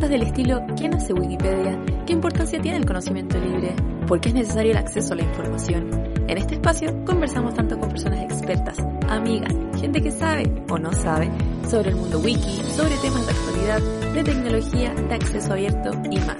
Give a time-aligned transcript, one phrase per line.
[0.00, 1.78] Preguntas del estilo ¿quién hace Wikipedia?
[2.06, 3.74] ¿Qué importancia tiene el conocimiento libre?
[4.06, 5.90] ¿Por qué es necesario el acceso a la información?
[6.26, 8.78] En este espacio conversamos tanto con personas expertas,
[9.08, 11.30] amigas, gente que sabe o no sabe
[11.68, 13.80] sobre el mundo wiki, sobre temas de actualidad,
[14.14, 16.38] de tecnología, de acceso abierto y más.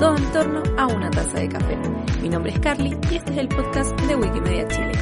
[0.00, 1.76] Todo en torno a una taza de café.
[2.22, 4.92] Mi nombre es Carly y este es el podcast de Wikimedia Chile.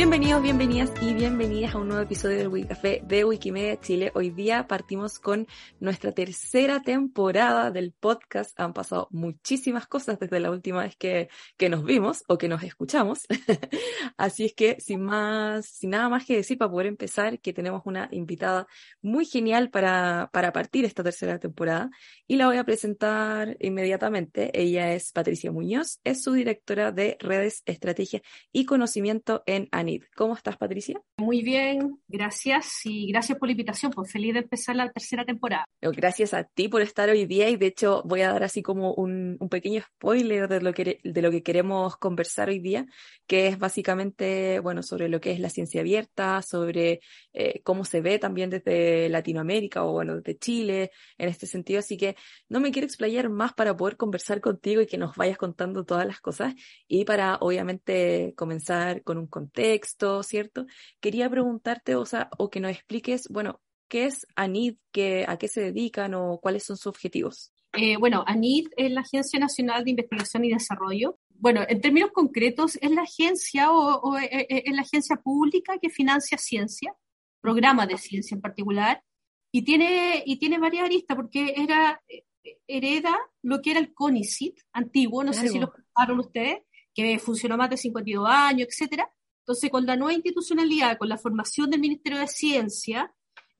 [0.00, 0.90] Bienvenidos, bienvenidas
[1.20, 4.10] bienvenidas a un nuevo episodio del Wikicafé de Wikimedia Chile.
[4.14, 5.46] Hoy día partimos con
[5.78, 8.58] nuestra tercera temporada del podcast.
[8.58, 12.62] Han pasado muchísimas cosas desde la última vez que, que nos vimos o que nos
[12.62, 13.26] escuchamos.
[14.16, 17.82] Así es que sin más, sin nada más que decir para poder empezar, que tenemos
[17.84, 18.66] una invitada
[19.02, 21.90] muy genial para, para partir esta tercera temporada
[22.26, 24.58] y la voy a presentar inmediatamente.
[24.58, 30.04] Ella es Patricia Muñoz, es su directora de redes, estrategia y conocimiento en ANID.
[30.16, 30.98] ¿Cómo estás, Patricia?
[31.20, 35.66] Muy bien, gracias y gracias por la invitación, pues feliz de empezar la tercera temporada.
[35.82, 38.94] Gracias a ti por estar hoy día y de hecho voy a dar así como
[38.94, 42.86] un, un pequeño spoiler de lo, que, de lo que queremos conversar hoy día,
[43.26, 47.00] que es básicamente, bueno, sobre lo que es la ciencia abierta, sobre
[47.34, 51.80] eh, cómo se ve también desde Latinoamérica o bueno, desde Chile en este sentido.
[51.80, 52.16] Así que
[52.48, 56.06] no me quiero explayar más para poder conversar contigo y que nos vayas contando todas
[56.06, 56.54] las cosas
[56.88, 60.64] y para obviamente comenzar con un contexto, ¿cierto?
[61.10, 64.76] Quería preguntarte, o sea, o que nos expliques, bueno, ¿qué es ANID?
[64.92, 67.52] ¿Qué, ¿A qué se dedican o cuáles son sus objetivos?
[67.72, 71.18] Eh, bueno, ANID es la Agencia Nacional de Investigación y Desarrollo.
[71.30, 75.78] Bueno, en términos concretos, es la agencia o, o, eh, eh, es la agencia pública
[75.82, 76.94] que financia ciencia,
[77.40, 79.02] programas de ciencia en particular,
[79.50, 82.22] y tiene, y tiene varias aristas porque era, eh,
[82.68, 85.82] hereda lo que era el CONICIT antiguo, no sé si lo Claro.
[85.82, 86.58] escucharon ustedes,
[86.94, 89.10] que funcionó más de 52 años, etcétera.
[89.50, 93.12] Entonces, con la nueva institucionalidad, con la formación del Ministerio de Ciencia,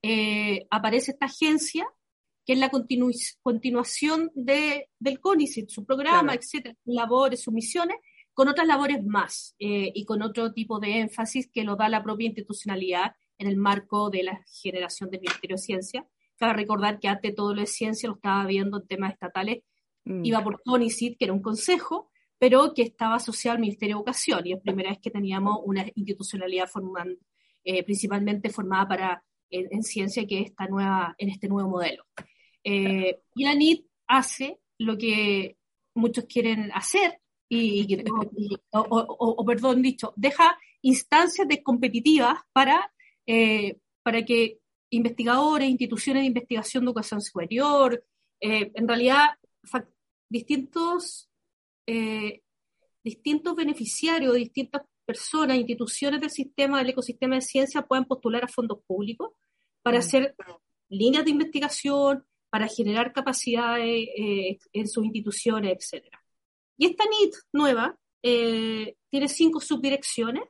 [0.03, 1.84] eh, aparece esta agencia,
[2.47, 6.39] que es la continu- continuación de, del CONICET, su programa, Claro.
[6.41, 7.97] etcétera, sus labores, sus misiones,
[8.33, 12.05] con otras labores más eh, y con otro tipo de énfasis que lo da la
[12.05, 16.07] propia institucionalidad en el marco de la generación del Ministerio de Ciencia.
[16.37, 19.65] Cabe recordar que antes todo lo de ciencia lo estaba viendo en temas estatales,
[20.05, 22.09] Mm, iba por CONICIT, que era un consejo,
[22.41, 25.59] pero que estaba asociado al Ministerio de Educación, y es la primera vez que teníamos
[25.65, 27.19] una institucionalidad forman-
[27.65, 32.05] eh, principalmente formada para, en, en ciencia, que esta nueva, en este nuevo modelo.
[32.65, 35.56] Eh, y la NIT hace lo que
[35.95, 37.95] muchos quieren hacer, y, y-
[38.37, 42.91] y- o, o- o- o, perdón dicho, deja instancias de competitivas para,
[43.27, 48.03] eh, para que investigadores, instituciones de investigación de educación superior,
[48.41, 49.28] en realidad
[50.28, 51.30] distintos,
[51.91, 52.43] eh,
[53.03, 58.78] distintos beneficiarios, distintas personas, instituciones del sistema, del ecosistema de ciencia puedan postular a fondos
[58.87, 59.31] públicos
[59.83, 60.01] para Mm.
[60.01, 60.34] hacer
[60.89, 66.23] líneas de investigación, para generar capacidades eh, en sus instituciones, etcétera.
[66.77, 70.45] Y esta NIT nueva eh, tiene cinco subdirecciones.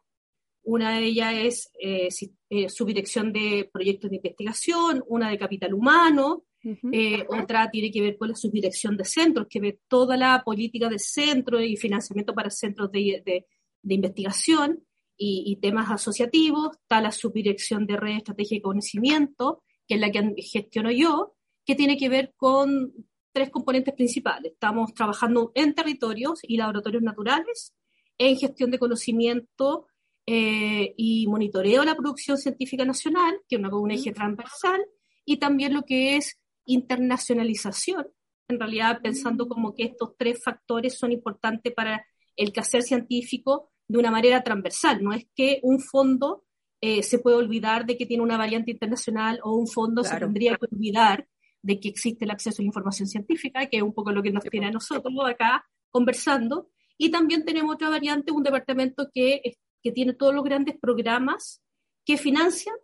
[0.62, 6.90] Una de ellas es eh, subdirección de proyectos de investigación, una de capital humano, ujú.
[6.92, 10.88] eh, otra tiene que ver con la subdirección de centros, que ve toda la política
[10.88, 13.46] de centros y financiamiento para centros de, de-
[13.82, 14.84] de investigación
[15.16, 16.76] y, y temas asociativos.
[16.76, 21.34] Está la subdirección de red, estrategia y conocimiento, que es la que gestiono yo,
[21.64, 22.92] que tiene que ver con
[23.32, 24.52] tres componentes principales.
[24.52, 27.74] Estamos trabajando en territorios y laboratorios naturales,
[28.18, 29.86] en gestión de conocimiento
[30.26, 34.80] eh, y monitoreo de la producción científica nacional, que es una- un eje transversal,
[35.24, 36.39] y también lo que es
[36.74, 38.06] internacionalización,
[38.48, 42.04] en realidad pensando como que estos tres factores son importantes para
[42.36, 45.02] el quehacer científico de una manera transversal.
[45.02, 46.44] No es que un fondo
[46.80, 50.26] eh, se puede olvidar de que tiene una variante internacional o un fondo se Claro.
[50.26, 51.26] tendría que olvidar
[51.62, 54.32] de que existe el acceso a la información científica, que es un poco lo que
[54.32, 56.70] nos tiene a nosotros acá conversando.
[56.96, 59.42] Y también tenemos otra variante, un departamento que,
[59.82, 61.60] que tiene todos los grandes programas
[62.06, 62.74] que financian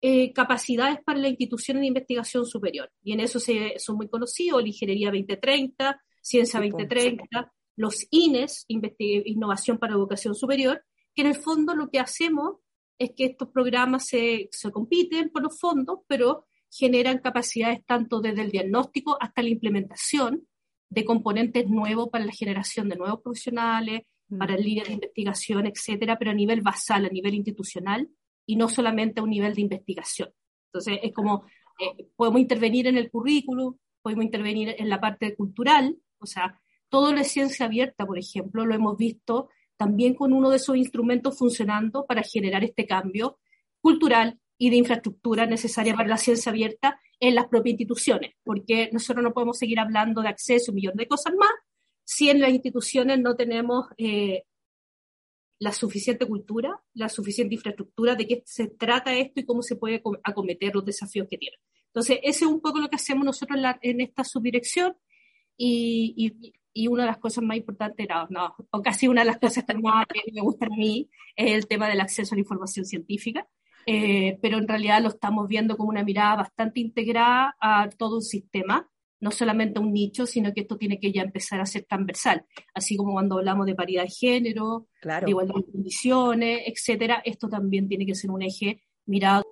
[0.00, 2.90] eh, capacidades para las instituciones de investigación superior.
[3.02, 8.06] Y en eso se, son muy conocidos, la Ingeniería 2030, Ciencia Sí, po, 2030, los
[8.10, 10.82] INES, Innovación para Educación Superior,
[11.14, 12.56] que en el fondo lo que hacemos
[12.98, 18.42] es que estos programas se, se compiten por los fondos, pero generan capacidades tanto desde
[18.42, 20.46] el diagnóstico hasta la implementación
[20.88, 24.38] de componentes nuevos para la generación de nuevos profesionales, Mm.
[24.38, 28.08] para líneas de investigación, etcétera, pero a nivel basal, a nivel institucional
[28.46, 30.30] y no solamente a un nivel de investigación.
[30.68, 31.44] Entonces, es como
[31.78, 37.12] eh, podemos intervenir en el currículum, podemos intervenir en la parte cultural, o sea, todo
[37.12, 41.36] lo de ciencia abierta, por ejemplo, lo hemos visto también con uno de esos instrumentos
[41.36, 43.38] funcionando para generar este cambio
[43.80, 49.22] cultural y de infraestructura necesaria para la ciencia abierta en las propias instituciones, porque nosotros
[49.22, 51.50] no podemos seguir hablando de acceso, un millón de cosas más,
[52.04, 54.44] si en las instituciones no tenemos eh,
[55.58, 60.02] la suficiente cultura, la suficiente infraestructura de qué se trata esto y cómo se puede
[60.02, 61.56] acom- acometer los desafíos que tiene.
[61.86, 64.96] Entonces, ese es un poco lo que hacemos nosotros en, la- en esta subdirección
[65.56, 69.28] y, y- y una de las cosas más importantes, no, no, o casi una de
[69.28, 72.40] las cosas que más me gustan a mí es el tema del acceso a la
[72.42, 73.48] información científica,
[73.86, 78.22] eh, pero en realidad lo estamos viendo con una mirada bastante integrada a todo un
[78.22, 78.90] sistema,
[79.20, 82.44] no solamente a un nicho, sino que esto tiene que ya empezar a ser transversal,
[82.74, 85.24] así como cuando hablamos de paridad de género, Claro.
[85.26, 89.44] de igualdad de condiciones, etcétera, esto también tiene que ser un eje mirado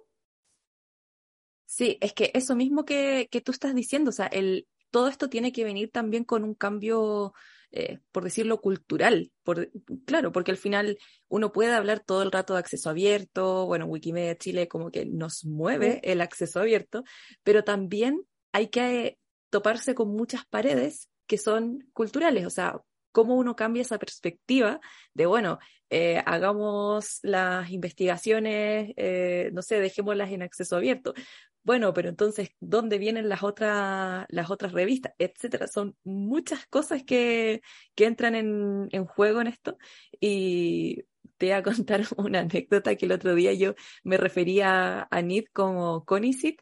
[1.66, 5.28] Sí, es que eso mismo que, que tú estás diciendo, o sea, el, todo esto
[5.28, 7.34] tiene que venir también con un cambio,
[7.72, 9.32] eh, por decirlo, cultural.
[9.42, 9.72] Por,
[10.06, 10.96] claro, porque al final
[11.26, 15.44] uno puede hablar todo el rato de acceso abierto, bueno, Wikimedia Chile como que nos
[15.44, 17.02] mueve el acceso abierto,
[17.42, 18.22] pero también
[18.52, 19.18] hay que
[19.54, 22.80] toparse con muchas paredes que son culturales, o sea,
[23.12, 24.80] cómo uno cambia esa perspectiva
[25.14, 25.60] de, bueno,
[25.90, 31.14] eh, hagamos las investigaciones, eh, no sé, dejémoslas en acceso abierto.
[31.62, 35.12] Bueno, pero entonces, ¿dónde vienen las otras, las otras revistas?
[35.18, 35.68] Etcétera.
[35.68, 37.62] Son muchas cosas que,
[37.94, 39.78] que entran en, en juego en esto.
[40.18, 41.04] Y
[41.36, 45.44] te voy a contar una anécdota que el otro día yo me refería a NID
[45.52, 46.60] como CONICIT,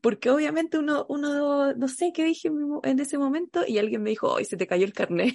[0.00, 2.50] porque obviamente uno, uno, no sé qué dije
[2.82, 5.34] en ese momento, y alguien me dijo, hoy se te cayó el carnet.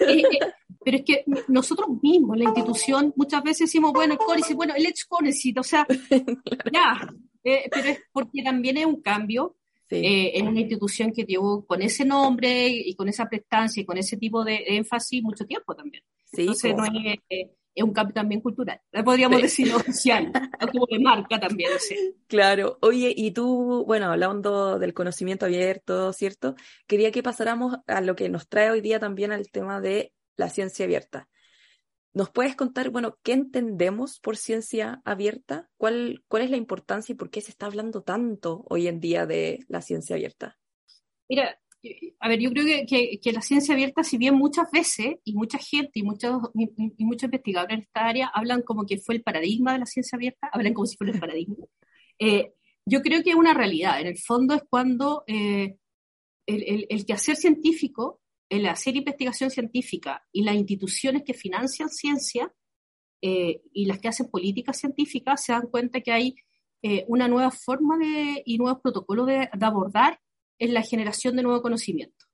[0.00, 0.38] Eh, eh,
[0.84, 4.86] pero es que nosotros mismos, la institución, muchas veces decimos, bueno, el CONICET, bueno, el
[4.86, 5.86] ex CONICET, o sea,
[6.72, 7.14] ya,
[7.44, 9.56] eh, pero es porque también es un cambio
[9.90, 13.84] Sí, eh, en una institución que llevó con ese nombre y con esa prestancia y
[13.84, 16.04] con ese tipo de énfasis mucho tiempo también.
[16.26, 19.42] sí, Entonces, no es, es un cambio también cultural, podríamos Sí.
[19.42, 20.32] decir oficial,
[20.72, 22.14] como de marca también, sé.
[22.26, 26.54] Claro, oye, y tú, bueno, hablando del conocimiento abierto, ¿cierto?
[26.86, 30.48] Quería que pasáramos a lo que nos trae hoy día también al tema de la
[30.48, 31.28] ciencia abierta.
[32.12, 35.70] ¿Nos puedes contar, bueno, qué entendemos por ciencia abierta?
[35.76, 39.26] ¿Cuál, cuál es la importancia y por qué se está hablando tanto hoy en día
[39.26, 40.58] de la ciencia abierta?
[41.28, 41.56] Mira,
[42.20, 45.34] a ver, yo creo que, que- que la ciencia abierta, si bien muchas veces, y
[45.34, 46.68] mucha gente y muchos, y,
[46.98, 50.16] y muchos investigadores en esta área hablan como que fue el paradigma de la ciencia
[50.16, 51.56] abierta, hablan como si fuera el paradigma,
[52.18, 52.52] eh,
[52.86, 54.00] yo creo que es una realidad.
[54.00, 55.76] En el fondo es cuando eh,
[56.46, 62.52] el, el, el quehacer científico, el hacer investigación científica y las instituciones que financian ciencia
[63.22, 66.34] eh, y las que hacen políticas científicas se dan cuenta que hay
[66.82, 70.18] eh, una nueva forma de, y nuevos protocolos de, de abordar
[70.60, 72.26] en la generación de nuevo conocimiento.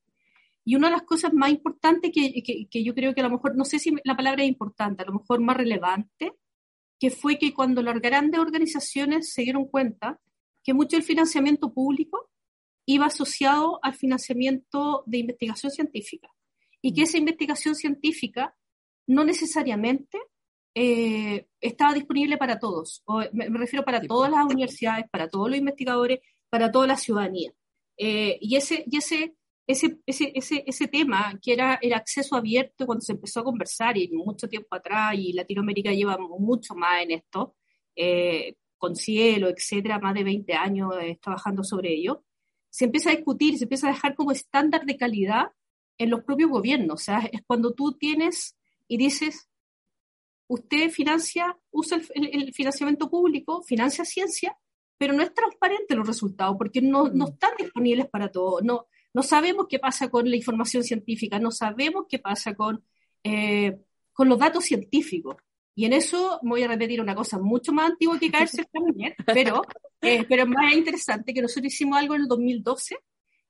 [0.64, 3.30] Y una de las cosas más importantes que, que, que, yo creo que a lo
[3.30, 6.32] mejor, no sé si la palabra es importante, a lo mejor más relevante,
[6.98, 10.20] que fue que cuando las grandes organizaciones se dieron cuenta
[10.64, 12.30] que mucho del financiamiento público
[12.84, 16.28] iba asociado al financiamiento de investigación científica
[16.82, 18.56] y que esa investigación científica
[19.06, 20.18] no necesariamente
[20.74, 23.02] eh, estaba disponible para todos.
[23.06, 26.96] O me, me, refiero para todas las universidades, para todos los investigadores, para toda la
[26.96, 27.52] ciudadanía.
[27.96, 29.34] Eh, y ese, y ese,
[29.66, 30.32] ese, ese,
[30.66, 34.76] ese, tema, que era el acceso abierto cuando se empezó a conversar y mucho tiempo
[34.76, 37.56] atrás, y Latinoamérica lleva mucho más en esto,
[37.96, 42.24] eh, con Cielo, etcétera, más de 20 años eh, trabajando sobre ello,
[42.70, 45.52] se empieza a discutir, se empieza a dejar como estándar de calidad
[45.98, 47.00] en los propios gobiernos.
[47.00, 49.48] O sea, es cuando tú tienes y dices,
[50.46, 54.58] usted financia, usa el, el, el financiamiento público, financia ciencia,
[54.98, 57.16] pero no es transparente los resultados porque no, Mm.
[57.16, 58.62] no están disponibles para todos.
[58.62, 62.84] No, no sabemos qué pasa con la información científica, no sabemos qué pasa con,
[63.24, 63.78] eh,
[64.12, 65.36] con los datos científicos.
[65.74, 69.14] Y en eso voy a repetir una cosa mucho más antigua que caerse el camino,
[69.26, 69.62] pero,
[70.00, 72.96] eh, pero más interesante que nosotros hicimos algo en el 2012,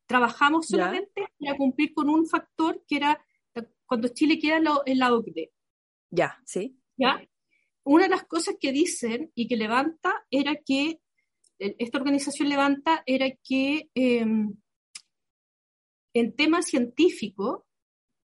[0.06, 1.50] trabajamos solamente ¿Ya?
[1.50, 3.24] para cumplir con un factor que era
[3.86, 5.52] cuando Chile queda en la OCDE.
[6.10, 6.76] Ya, sí.
[6.96, 7.20] ¿Ya?
[7.84, 11.00] una de las cosas que dicen y que levanta era que,
[11.58, 14.26] esta organización levanta, era que eh,
[16.14, 17.62] en temas científicos,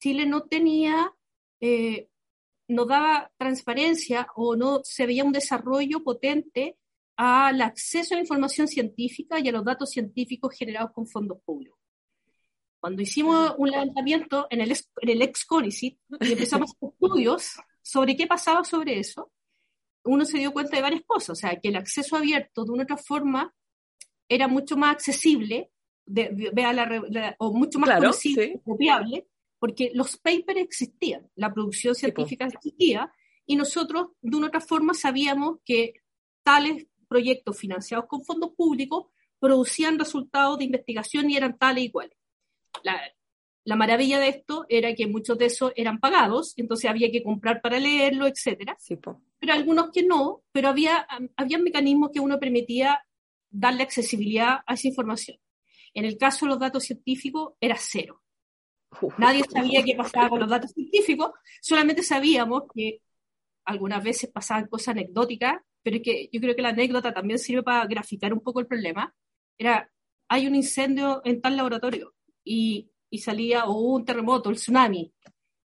[0.01, 1.13] Chile no tenía,
[1.61, 2.09] eh,
[2.69, 6.77] no daba transparencia o no se veía un desarrollo potente
[7.17, 11.79] al acceso a la información científica y a los datos científicos generados con fondos públicos.
[12.79, 18.27] Cuando hicimos un levantamiento en el, en el ex CONICIT y empezamos estudios sobre qué
[18.27, 19.33] pasaba sobre eso,
[20.09, 22.83] uno se dio cuenta de varias cosas, o sea, que el acceso abierto de una
[22.85, 23.55] otra forma
[24.29, 25.71] era mucho más accesible
[26.07, 28.61] de- la la- o mucho más Claro, conocible, sí.
[28.65, 29.27] copiable,
[29.59, 33.13] porque los papers existían, la producción científica existía,
[33.47, 35.95] y nosotros de una otra forma sabíamos que
[36.43, 39.07] tales proyectos financiados con fondos públicos
[39.39, 42.17] producían resultados de investigación y eran tales y iguales.
[42.83, 43.01] La,
[43.69, 47.61] la maravilla de esto era que muchos de esos eran pagados, entonces había que comprar
[47.61, 48.97] para leerlo, etcétera Sí,
[49.39, 51.07] pero algunos que no, pero había,
[51.37, 53.05] había mecanismos que uno permitía
[53.51, 55.37] darle accesibilidad a esa información.
[55.93, 58.23] En el caso de los datos científicos era cero.
[59.19, 63.03] Nadie sabía qué pasaba con los datos científicos, solamente sabíamos que
[63.67, 67.63] algunas veces pasaban cosas anecdóticas, pero es que yo creo que la anécdota también sirve
[67.63, 69.15] para graficar un poco el problema.
[69.59, 69.91] Era,
[70.27, 75.13] hay un incendio en tal laboratorio y, y salía, o hubo un terremoto, el tsunami,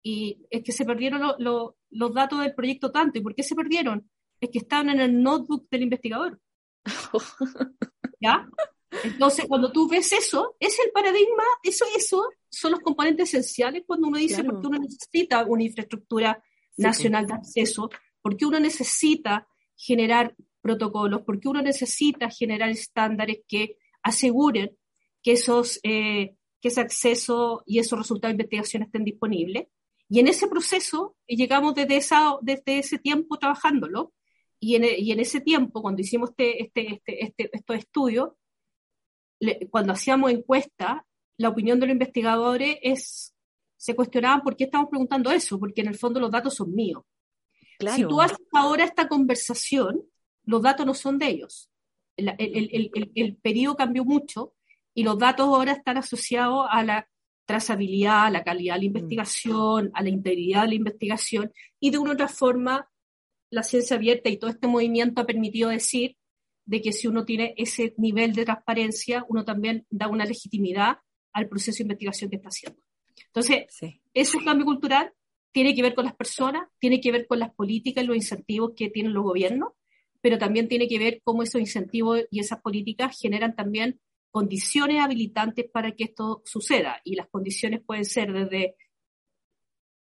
[0.02, 3.18] y es que se perdieron lo- lo- los datos del proyecto tanto.
[3.18, 4.08] ¿Y por qué se perdieron?
[4.40, 6.40] Es que estaban en el notebook del investigador.
[8.20, 8.48] ¿Ya?
[9.04, 14.08] Entonces, cuando tú ves eso, es el paradigma, eso, eso son los componentes esenciales cuando
[14.08, 14.50] uno dice Claro.
[14.50, 17.90] por qué uno necesita una infraestructura Sí, nacional de acceso,
[18.22, 19.46] por qué uno necesita
[19.76, 24.76] generar protocolos, por qué uno necesita generar estándares que aseguren
[25.22, 29.66] que, esos, eh, que ese acceso y esos resultados de investigación estén disponibles.
[30.08, 34.12] Y en ese proceso eh, llegamos desde, esa, desde ese tiempo trabajándolo,
[34.58, 38.30] y en, e- y en ese tiempo, cuando hicimos este, este, este, este- estos estudios,
[39.40, 41.00] le- cuando hacíamos encuestas,
[41.38, 43.34] la opinión de los investigadores es,
[43.76, 47.02] se cuestionaban por qué estamos preguntando eso, porque en el fondo los datos son míos.
[47.78, 47.96] Claro.
[47.96, 50.02] Si tú haces ahora esta conversación,
[50.44, 51.70] los datos no son de ellos.
[52.16, 54.52] El, el, el, el- el- el periodo cambió mucho
[55.00, 57.08] y los datos ahora están asociados a la
[57.46, 61.96] trazabilidad, a la calidad de la investigación, a la integridad de la investigación y de
[61.96, 62.86] una u otra forma
[63.48, 66.18] la ciencia abierta y todo este movimiento ha permitido decir
[66.66, 70.98] de que si uno tiene ese nivel de transparencia, uno también da una legitimidad
[71.32, 72.82] al proceso de investigación que está haciendo.
[73.24, 74.02] Entonces, Sí.
[74.12, 75.14] ese cambio cultural
[75.50, 78.72] tiene que ver con las personas, tiene que ver con las políticas y los incentivos
[78.76, 79.70] que tienen los gobiernos,
[80.20, 83.98] pero también tiene que ver cómo esos incentivos y esas políticas generan también
[84.30, 87.00] condiciones habilitantes para que esto suceda.
[87.04, 88.76] Y las condiciones pueden ser desde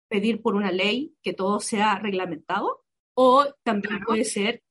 [0.08, 2.84] pedir por una ley que todo sea reglamentado,
[3.14, 4.64] o también puede ser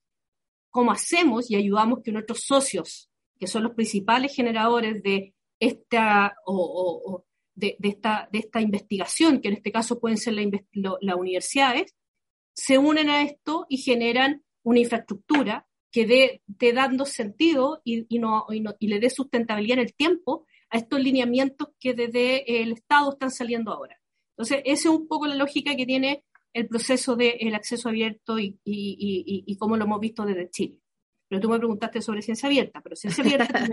[0.71, 6.55] cómo hacemos y ayudamos que nuestros socios, que son los principales generadores de esta, o,
[6.57, 7.25] o- o
[7.55, 10.43] de, de esta, de esta investigación, que en este caso pueden ser la
[11.01, 11.95] las universidades,
[12.55, 18.19] se unen a esto y generan una infraestructura que dé dé dando sentido y, y
[18.19, 22.63] no, y, no- y le dé sustentabilidad en el tiempo a estos lineamientos que desde
[22.63, 23.99] el Estado están saliendo ahora.
[24.37, 28.59] Entonces, esa es un poco la lógica que tiene el proceso del acceso abierto y,
[28.65, 30.79] y- cómo lo hemos visto desde Chile.
[31.29, 33.69] Pero tú me preguntaste sobre ciencia abierta, pero ciencia abierta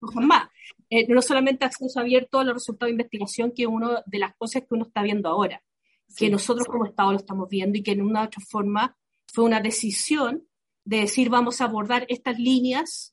[0.00, 0.48] cosas más.
[0.90, 4.34] Eh, no solamente acceso abierto a los resultados de investigación, que es una de las
[4.36, 5.62] cosas que uno está viendo ahora,
[6.16, 6.30] que Sí.
[6.30, 8.96] nosotros como Estado lo estamos viendo y que en una u otra forma
[9.26, 10.46] fue una decisión
[10.86, 13.12] de decir vamos a abordar estas líneas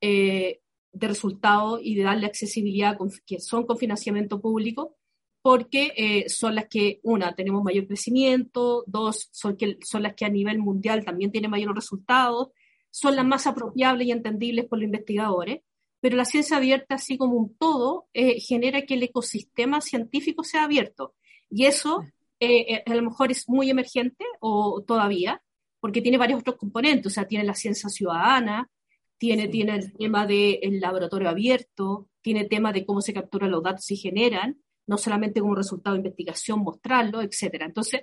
[0.00, 0.60] eh,
[0.92, 4.96] de resultados y de darle accesibilidad con- que son con financiamiento público,
[5.42, 10.26] porque eh, son las que, una, tenemos mayor crecimiento, dos, son, que, son las que
[10.26, 12.48] a nivel mundial también tienen mayores resultados,
[12.90, 15.62] son las más apropiables y entendibles por los investigadores,
[16.00, 20.64] pero la ciencia abierta, así como un todo, eh, genera que el ecosistema científico sea
[20.64, 21.14] abierto.
[21.50, 22.02] Y eso
[22.40, 25.42] eh, a lo mejor es muy emergente o todavía,
[25.80, 28.70] porque tiene varios otros componentes, o sea, tiene la ciencia ciudadana,
[29.18, 29.50] tiene, Sí.
[29.50, 33.96] tiene el tema del laboratorio abierto, tiene tema de cómo se capturan los datos y
[33.96, 37.66] generan, no solamente como resultado de investigación, mostrarlo, etcétera.
[37.66, 38.02] Entonces,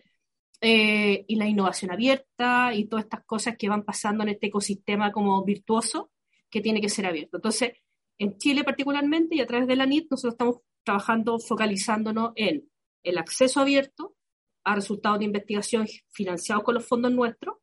[0.62, 5.12] eh, y la innovación abierta y todas estas cosas que van pasando en este ecosistema
[5.12, 6.12] como virtuoso
[6.50, 7.38] que tiene que ser abierto.
[7.38, 7.74] Entonces,
[8.18, 12.70] en Chile particularmente y a través de la NIT, nosotros estamos trabajando, focalizándonos en
[13.04, 14.16] el acceso abierto
[14.64, 17.58] a resultados de investigación financiados con los fondos nuestros,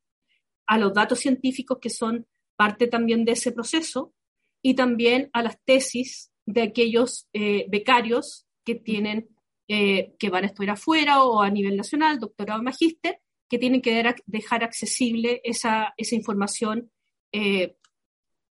[0.67, 4.15] a los datos científicos que son parte también de ese proceso
[4.63, 9.29] y también a las tesis de aquellos eh, becarios que tienen,
[9.69, 13.83] eh, que van a estudiar afuera o a nivel nacional, doctorado o magíster, que tienen
[13.83, 16.91] que dejar accesible esa, información
[17.33, 17.77] eh,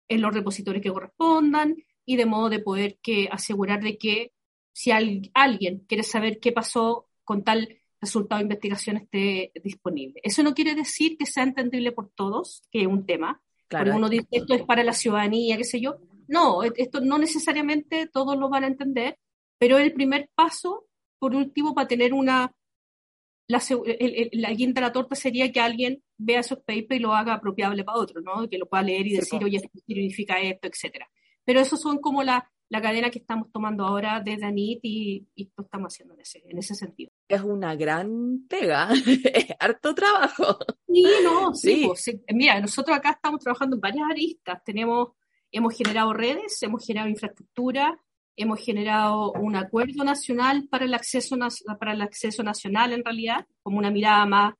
[0.08, 4.32] en los repositorios que correspondan y de modo de poder que asegurar de que
[4.72, 10.20] si al- alguien quiere saber qué pasó con tal resultado de investigación esté disponible.
[10.22, 13.96] Eso no quiere decir que sea entendible por todos, que es un tema, Claro, porque
[13.98, 15.96] uno dice esto es para la ciudadanía, qué sé yo.
[16.28, 19.18] No, e- esto no necesariamente todos lo van a entender,
[19.58, 20.86] pero es el primer paso,
[21.18, 22.52] por último, para tener una...
[23.48, 26.98] La, el- el- la guinda de la torta sería que alguien vea esos papers y
[26.98, 28.48] lo haga apropiable para otro, ¿no?
[28.48, 31.08] Que lo pueda leer y Sí, decir, oye, esto significa esto, etcétera.
[31.44, 35.50] Pero esos son como la, la cadena que estamos tomando ahora desde ANIT y, y
[35.56, 37.12] lo estamos haciendo en ese, en ese sentido.
[37.28, 38.88] es una gran pega,
[39.34, 40.58] es harto trabajo.
[40.88, 41.84] Sí, no, sí, Sí.
[41.86, 42.20] pues, sí.
[42.34, 44.62] Mira, nosotros acá estamos trabajando en varias aristas.
[44.64, 45.10] Tenemos,
[45.52, 48.00] hemos generado redes, hemos generado infraestructura,
[48.36, 51.36] hemos generado un acuerdo nacional para el acceso,
[51.78, 54.54] para el acceso nacional, en realidad, como una mirada más,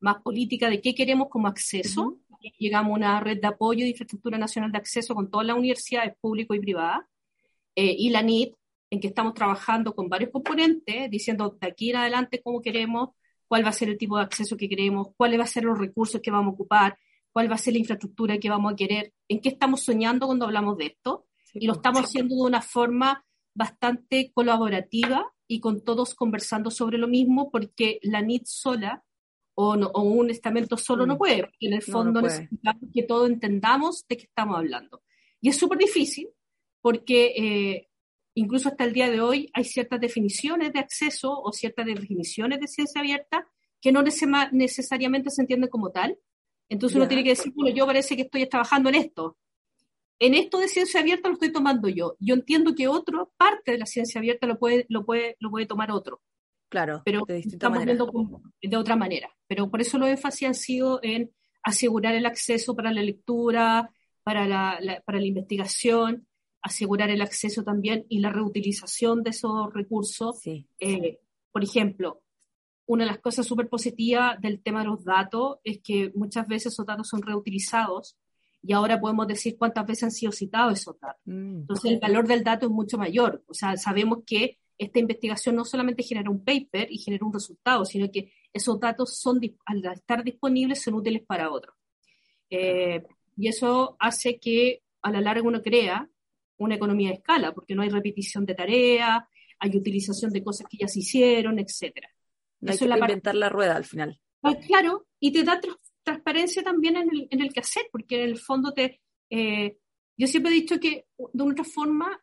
[0.00, 2.18] más política de qué queremos como acceso.
[2.58, 6.14] Llegamos a una red de apoyo de infraestructura nacional de acceso con todas las universidades
[6.20, 7.00] públicas y privadas.
[7.76, 8.54] Eh, y la NIT,
[8.90, 13.10] en que estamos trabajando con varios componentes, diciendo de aquí en adelante cómo queremos
[13.46, 15.78] cuál va a ser el tipo de acceso que queremos, cuáles van a ser los
[15.78, 16.98] recursos que vamos a ocupar,
[17.32, 20.44] cuál va a ser la infraestructura que vamos a querer, en qué estamos soñando cuando
[20.46, 21.26] hablamos de esto.
[21.54, 23.24] Y lo estamos haciendo de una forma
[23.54, 29.02] bastante colaborativa y con todos conversando sobre lo mismo, porque la NIT sola
[29.54, 31.18] o, no- o un estamento solo no Mm.
[31.18, 32.34] puede, porque en el No, no fondo puede.
[32.42, 35.02] necesitamos que todos entendamos de qué estamos hablando.
[35.40, 36.28] Y es súper difícil
[36.80, 37.88] porque eh,
[38.34, 42.66] incluso hasta el día de hoy hay ciertas definiciones de acceso o ciertas definiciones de
[42.68, 43.46] ciencia abierta
[43.80, 44.02] que no
[44.52, 46.18] necesariamente se entienden como tal.
[46.68, 49.36] Entonces uno tiene que decir, bueno, yo parece que estoy trabajando en esto.
[50.18, 52.14] En esto de ciencia abierta lo estoy tomando yo.
[52.20, 55.66] Yo entiendo que otro parte de la ciencia abierta lo puede, lo puede, lo puede
[55.66, 56.20] tomar otro
[56.68, 57.84] Claro, pero de estamos manera.
[57.86, 59.30] viendo como- de otra manera.
[59.48, 61.30] Pero por eso los énfasis han sido en
[61.62, 63.90] asegurar el acceso para la lectura,
[64.22, 66.28] para la, la- para la investigación,
[66.62, 70.40] asegurar el acceso también y la reutilización de esos recursos.
[70.40, 71.20] Sí, Eh,
[71.52, 72.22] por ejemplo,
[72.86, 76.72] una de las cosas súper positivas del tema de los datos es que muchas veces
[76.72, 78.16] esos datos son reutilizados
[78.62, 81.22] y ahora podemos decir cuántas veces han sido citados esos datos.
[81.24, 83.42] Mm, Entonces el valor del dato es mucho mayor.
[83.46, 87.84] O sea, sabemos que esta investigación no solamente genera un paper y genera un resultado,
[87.84, 91.74] sino que esos datos son, al estar disponibles son útiles para otros.
[92.50, 93.04] Eh,
[93.36, 96.08] y eso hace que a la larga uno crea
[96.64, 99.22] una economía de escala, porque no hay repetición de tareas,
[99.58, 102.08] hay utilización de cosas que ya se hicieron, etcétera.
[102.60, 104.20] no hay Eso que es la inventar la rueda al final.
[104.42, 105.60] Ah, claro, y te da
[106.02, 109.00] transparencia también en el, en el quehacer, porque en el fondo te...
[109.30, 109.76] eh,
[110.16, 112.20] yo siempre he dicho que de una otra forma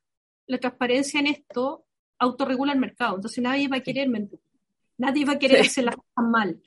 [0.48, 1.86] la transparencia en esto
[2.20, 4.40] autorregula el mercado, entonces nadie va a querer mentir,
[4.98, 5.68] nadie va a querer Sí.
[5.68, 6.62] hacer las cosas mal.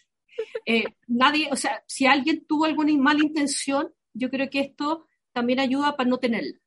[0.64, 5.61] Eh, nadie, o sea, si alguien tuvo alguna mala intención, yo creo que esto también
[5.61, 6.59] ayuda para no tenerla.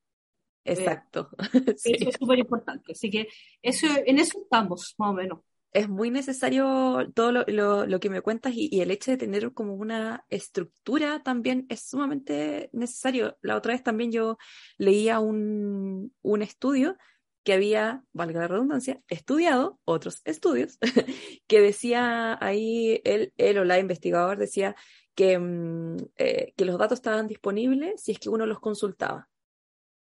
[0.66, 1.30] Exacto.
[1.78, 1.94] Sí.
[1.94, 2.92] Eso es súper importante.
[2.94, 3.28] Así que
[3.62, 5.40] eso, en eso estamos, más o menos.
[5.72, 9.18] Es muy necesario todo lo, lo- lo que me cuentas y, y el hecho de
[9.18, 13.38] tener como una estructura también es sumamente necesario.
[13.42, 14.38] La otra vez también yo
[14.78, 16.96] leía un, un estudio
[17.44, 20.78] que había, valga la redundancia, estudiado otros estudios,
[21.48, 24.76] que decía ahí, él, él o la investigador decía
[25.16, 29.28] que, mm, eh, que los datos estaban disponibles si es que uno los consultaba.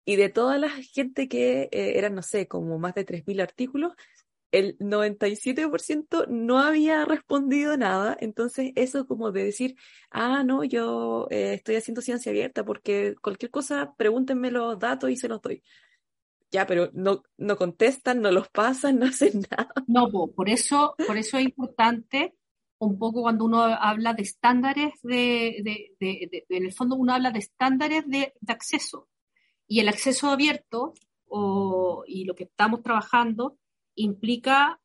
[0.05, 3.93] Y de toda la gente que eh, eran, no sé, como más de 3.000 artículos,
[4.51, 9.75] el 97% no había respondido nada, entonces eso como de decir,
[10.09, 15.15] ah, no, yo eh, estoy haciendo ciencia abierta porque cualquier cosa, pregúntenme los datos y
[15.15, 15.63] se los doy.
[16.51, 19.71] Ya, pero no, no contestan, no los pasan, no hacen nada.
[19.87, 22.33] No, po, por eso, por eso es importante
[22.79, 27.13] un poco cuando uno habla de estándares de, de- de- de- en el fondo uno
[27.13, 29.07] habla de estándares de acceso.
[29.73, 30.93] Y el acceso abierto
[31.27, 33.57] o- y lo que estamos trabajando
[33.95, 34.81] implica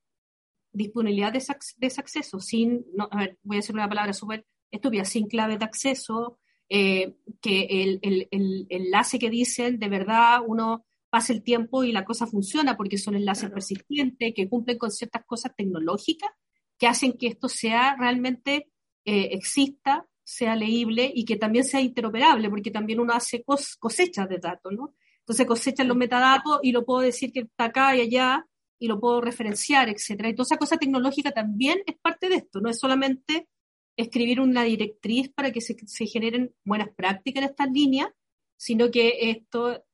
[0.72, 4.12] disponibilidad de ese, de ese acceso, sin, no, a ver, voy a decir una palabra
[4.12, 9.88] súper estúpida, sin clave de acceso, eh, que el, el- el enlace que dicen, de
[9.88, 13.54] verdad uno pasa el tiempo y la cosa funciona porque son enlaces Claro.
[13.54, 16.30] persistentes que cumplen con ciertas cosas tecnológicas
[16.78, 18.70] que hacen que esto sea realmente
[19.04, 24.28] eh, exista, sea leíble y que también sea interoperable, porque también uno hace cos- cosechas
[24.28, 24.94] de datos, ¿no?
[25.20, 28.44] Entonces cosechan los metadatos y lo puedo decir que está acá y allá
[28.78, 30.28] y lo puedo referenciar, etcétera.
[30.28, 33.48] Y toda esa cosa tecnológica también es parte de esto, no es solamente
[33.96, 38.08] escribir una directriz para que se, se generen buenas prácticas en estas líneas,
[38.56, 39.84] sino que esto,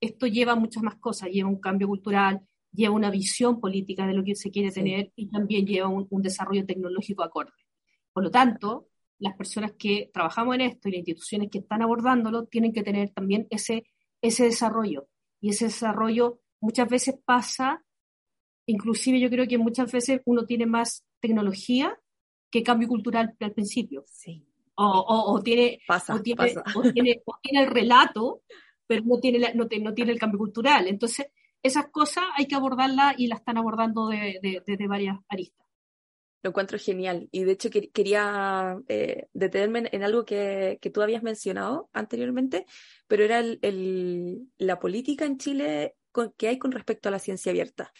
[0.00, 2.40] esto lleva muchas más cosas, lleva un cambio cultural,
[2.72, 4.80] lleva una visión política de lo que se quiere Sí.
[4.80, 7.52] tener y también lleva un, un desarrollo tecnológico acorde.
[8.12, 8.86] Por lo tanto,
[9.20, 13.10] las personas que trabajamos en esto y las instituciones que están abordándolo tienen que tener
[13.10, 13.84] también ese,
[14.20, 15.06] ese desarrollo.
[15.40, 17.84] Y ese desarrollo muchas veces pasa,
[18.66, 21.98] inclusive yo creo que muchas veces uno tiene más tecnología
[22.50, 24.04] que cambio cultural al principio.
[24.06, 24.44] Sí.
[24.74, 26.62] O, o- o tiene, Pasa, o tiene, pasa.
[26.92, 28.42] tiene, o tiene el relato,
[28.86, 30.88] pero no tiene, la- no, te- no tiene el cambio cultural.
[30.88, 31.26] Entonces,
[31.62, 35.66] esas cosas hay que abordarlas y las están abordando de- de- desde varias aristas.
[36.42, 37.28] Lo encuentro genial.
[37.32, 41.90] Y de hecho que- quería eh, detenerme en, en algo que, que tú habías mencionado
[41.92, 42.66] anteriormente,
[43.06, 47.18] pero era el- el- la política en Chile con- que hay con respecto a la
[47.18, 47.92] ciencia abierta.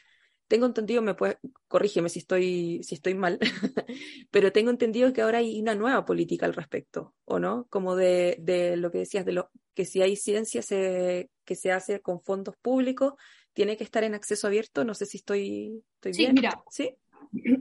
[0.49, 1.37] Tengo entendido, me puedes,
[1.69, 3.39] corrígeme si estoy, si estoy mal,
[4.33, 7.67] pero tengo entendido que ahora hay una nueva política al respecto, ¿o no?
[7.71, 11.71] Como de, de lo que decías, de lo que si hay ciencia se- que se
[11.71, 13.15] hace con fondos públicos,
[13.53, 14.85] tiene que estar en acceso abierto.
[14.85, 16.35] No sé si estoy, estoy Sí, bien.
[16.35, 16.97] mira, ¿Sí?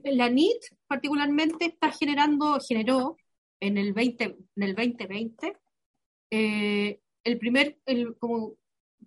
[0.03, 3.17] La NIT particularmente está generando, generó
[3.59, 4.23] en el 20,
[4.55, 5.57] en el 2020
[6.31, 8.55] eh, el primer, el, como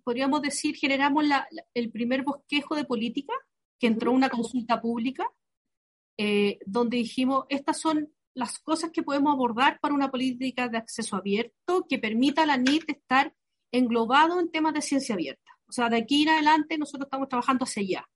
[0.05, 3.35] podríamos decir, generamos la- la- el primer bosquejo de política
[3.79, 5.29] que entró una consulta pública
[6.19, 11.17] eh, donde dijimos, estas son las cosas que podemos abordar para una política de acceso
[11.17, 13.35] abierto que permita a la NIT estar
[13.73, 15.51] englobado en temas de ciencia abierta.
[15.67, 18.09] O sea, de aquí en adelante nosotros estamos trabajando hacia allá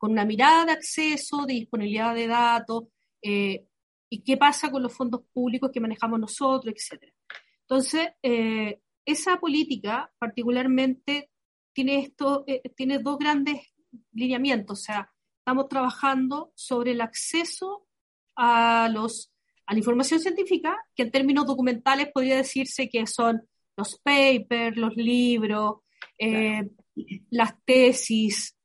[0.00, 2.84] con una mirada de acceso, de disponibilidad de datos,
[3.20, 3.66] eh,
[4.08, 7.12] y qué pasa con los fondos públicos que manejamos nosotros, etcétera.
[7.60, 11.30] Entonces, eh, esa política particularmente
[11.74, 13.74] tiene, esto, eh, tiene dos grandes
[14.12, 17.86] lineamientos, o sea, estamos trabajando sobre el acceso
[18.36, 19.30] a, los,
[19.66, 23.42] a la información científica, que en términos documentales podría decirse que son
[23.76, 25.80] los papers, los libros,
[27.30, 28.56] las tesis,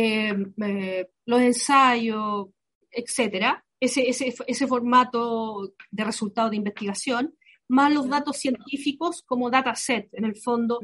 [0.00, 0.34] eh,
[0.68, 2.48] eh, los ensayos,
[2.90, 7.34] etcétera, ese, ese, ese formato de resultado de investigación,
[7.68, 10.80] más los datos científicos como dataset, en el fondo,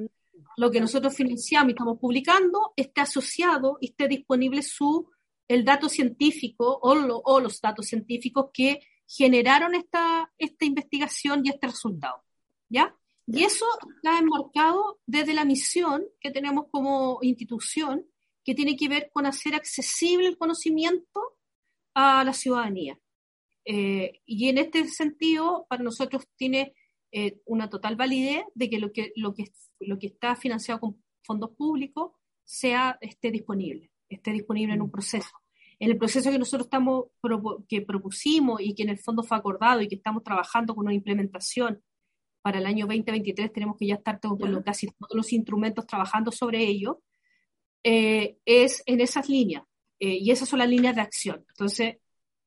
[0.56, 5.08] lo que nosotros financiamos y estamos publicando, esté asociado y esté disponible su,
[5.48, 11.50] el dato científico o, lo- o los datos científicos que generaron esta, esta investigación y
[11.50, 12.22] este resultado.
[12.68, 12.94] ¿Ya?
[13.26, 18.04] Y eso está enmarcado desde la misión que tenemos como institución,
[18.50, 21.20] que tiene que ver con hacer accesible el conocimiento
[21.94, 22.98] a la ciudadanía.
[23.64, 26.74] Eh, y en este sentido, para nosotros tiene
[27.12, 29.44] eh, una total validez de que lo que, lo que
[29.80, 32.12] lo que está financiado con fondos públicos
[32.44, 35.30] sea esté disponible, esté disponible en un proceso.
[35.78, 37.06] En el proceso que nosotros estamos
[37.68, 40.94] que propusimos y que en el fondo fue acordado y que estamos trabajando con una
[40.94, 41.82] implementación
[42.42, 46.30] para el año 2023 tenemos que ya estar con lo- casi todos los instrumentos trabajando
[46.32, 47.02] sobre ello,
[47.84, 49.62] eh, es en esas líneas.
[50.02, 51.44] eh, y esas son las líneas de acción.
[51.50, 51.96] Entonces,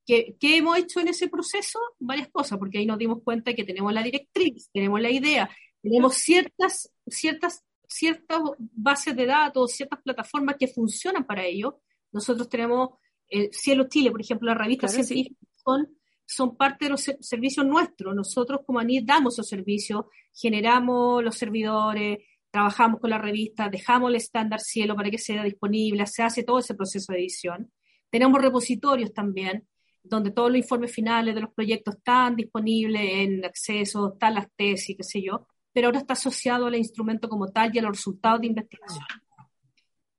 [0.06, 1.80] ¿qué, qué hemos hecho en ese proceso?
[2.00, 5.50] Varias cosas, porque ahí nos dimos cuenta que tenemos la directriz, tenemos la idea,
[5.82, 11.80] tenemos ciertas, ciertas, ciertas bases de datos, ciertas plataformas que funcionan para ello.
[12.12, 12.90] Nosotros tenemos
[13.30, 15.38] eh, Cielo Chile, por ejemplo, las revistas Claro, sí.
[15.64, 15.88] son,
[16.26, 18.16] son parte de los ser- servicios nuestros.
[18.16, 22.18] Nosotros como ANIT damos esos servicios, generamos los servidores,
[22.54, 26.60] trabajamos con la revista, dejamos el estándar Cielo para que sea disponible, se hace todo
[26.60, 27.72] ese proceso de edición.
[28.12, 29.68] Tenemos repositorios también,
[30.04, 34.96] donde todos los informes finales de los proyectos están disponibles en acceso, están las tesis,
[34.96, 38.42] qué sé yo, pero ahora está asociado al instrumento como tal y a los resultados
[38.42, 39.06] de investigación.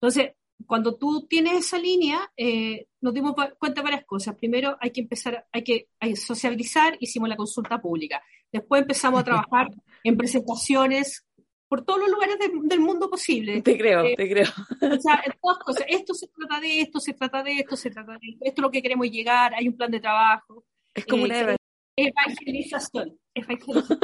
[0.00, 0.32] Entonces,
[0.66, 4.34] cuando tú tienes esa línea, eh, nos dimos cuenta de varias cosas.
[4.34, 8.20] Primero, hay que empezar, hay que, hay sociabilizar, hicimos la consulta pública.
[8.50, 9.68] Después empezamos a trabajar
[10.02, 11.24] en presentaciones
[11.68, 13.62] por todos los lugares de- del mundo posible.
[13.62, 14.46] Te creo, Eh, te creo.
[14.80, 15.84] O sea, en todas cosas.
[15.88, 18.44] Esto se trata de esto, se trata de esto, se trata de esto.
[18.44, 20.64] Esto es lo que queremos llegar, hay un plan de trabajo.
[20.94, 21.56] Es como eh, una
[21.96, 23.18] Evangelización.
[23.34, 23.98] evangelización.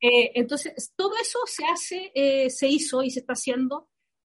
[0.00, 3.88] Eh, entonces, todo eso se hace, eh, se hizo y se está haciendo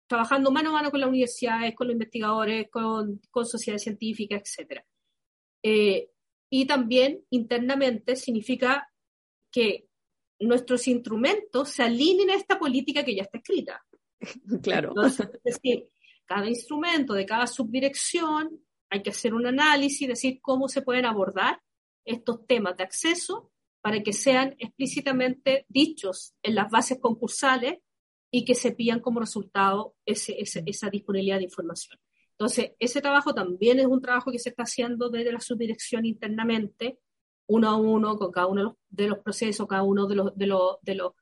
[0.06, 4.82] trabajando mano a mano con las universidades, con los investigadores, con, con sociedades científicas, etc.
[6.50, 8.86] y también internamente significa
[9.50, 9.88] que
[10.46, 13.82] nuestros instrumentos se alineen a esta política que ya está escrita.
[14.62, 14.88] Claro.
[14.90, 15.88] Entonces, es decir,
[16.24, 21.60] cada instrumento de cada subdirección hay que hacer un análisis, decir cómo se pueden abordar
[22.06, 23.50] estos temas de acceso
[23.82, 27.78] para que sean explícitamente dichos en las bases concursales
[28.30, 31.98] y que se pillan como resultado ese- ese- esa disponibilidad de información.
[32.30, 36.98] Entonces, ese trabajo también es un trabajo que se está haciendo desde la subdirección internamente,
[37.46, 40.36] uno a uno, con cada uno de los, de los procesos, cada uno de los,
[40.36, 41.12] de los, de los,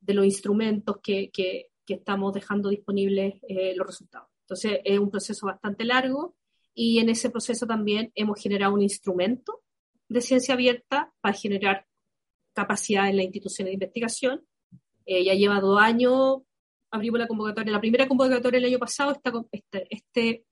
[0.00, 4.28] de los instrumentos que, que, que estamos dejando disponibles eh, los resultados.
[4.42, 6.36] Entonces, es un proceso bastante largo
[6.74, 9.62] y en ese proceso también hemos generado un instrumento
[10.08, 11.86] de ciencia abierta para generar
[12.52, 14.46] capacidad en la institución de investigación.
[15.06, 16.42] Eh, ya lleva dos años,
[16.90, 20.44] abrimos la convocatoria, la primera convocatoria el año pasado, esta, este, este,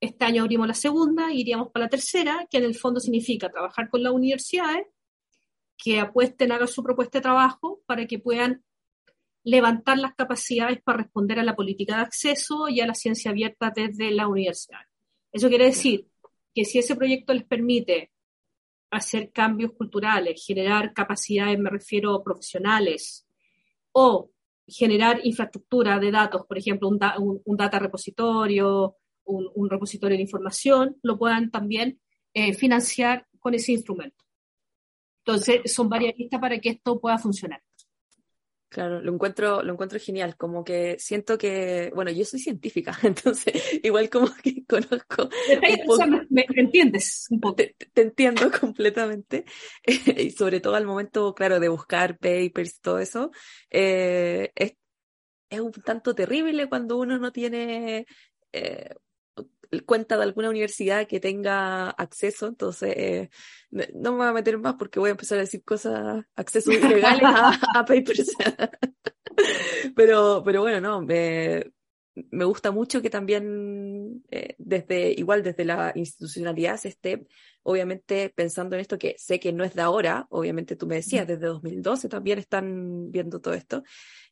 [0.00, 3.88] este año abrimos la segunda, iríamos para la tercera, que en el fondo significa trabajar
[3.90, 4.86] con las universidades,
[5.76, 8.64] que apuesten, hagan su propuesta de trabajo para que puedan
[9.44, 13.72] levantar las capacidades para responder a la política de acceso y a la ciencia abierta
[13.74, 14.80] desde la universidad.
[15.32, 16.08] Eso quiere decir
[16.54, 18.10] que si ese proyecto les permite
[18.90, 23.26] hacer cambios culturales, generar capacidades, me refiero, profesionales,
[23.92, 24.30] o
[24.66, 30.16] generar infraestructura de datos, por ejemplo, un, da- un- un data repositorio, un, un repositorio
[30.16, 32.00] de información, lo puedan también
[32.34, 34.24] eh, financiar con ese instrumento.
[35.24, 37.62] Entonces, son varias listas para que esto pueda funcionar.
[38.68, 43.54] Claro, lo encuentro, lo encuentro genial, como que siento que, bueno, yo soy científica, entonces
[43.82, 45.30] igual como que conozco,
[46.28, 47.56] me, entiendes un poco.
[47.56, 49.44] te, te entiendo completamente,
[49.86, 53.30] y sobre todo al momento, claro, de buscar papers y todo eso,
[53.70, 54.74] eh, es,
[55.48, 58.04] es un tanto terrible cuando uno no tiene
[58.52, 58.94] eh,
[59.84, 63.30] cuenta de alguna universidad que tenga acceso, entonces eh,
[63.70, 67.22] no me voy a meter más porque voy a empezar a decir cosas, accesos ilegales
[67.24, 67.48] a,
[67.80, 68.32] a papers.
[69.94, 71.72] Pero, pero bueno, no, me,
[72.30, 77.26] me gusta mucho que también eh, desde, igual desde la institucionalidad se esté,
[77.62, 81.26] obviamente pensando en esto que sé que no es de ahora, obviamente tú me decías,
[81.26, 83.82] desde 2012 también están viendo todo esto.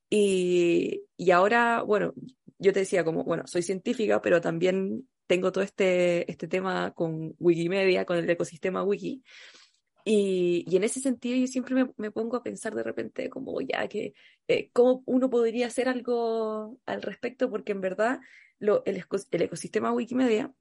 [0.09, 2.15] Y, y ahora, bueno,
[2.59, 7.35] yo te decía como, bueno, soy científica, pero también tengo todo este, este tema con
[7.39, 9.23] Wikimedia, con el ecosistema Wiki.
[10.05, 13.59] Y, y en ese sentido yo siempre me, me pongo a pensar de repente como
[13.63, 14.13] ya que
[14.49, 18.21] eh, cómo uno podría hacer algo al respecto, porque en verdad
[18.59, 20.53] lo, el, el ecosistema Wikimedia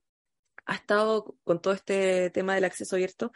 [0.65, 3.34] ha estado con todo este tema del acceso abierto,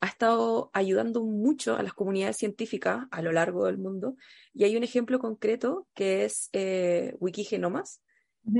[0.00, 4.16] ha estado ayudando mucho a las comunidades científicas a lo largo del mundo.
[4.52, 8.02] Y hay un ejemplo concreto que es eh, Wikigenomas,